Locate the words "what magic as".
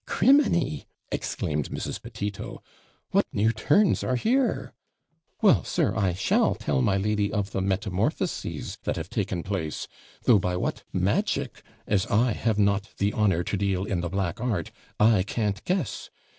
10.57-12.07